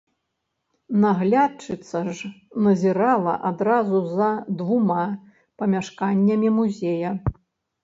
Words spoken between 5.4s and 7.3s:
памяшканнямі музея.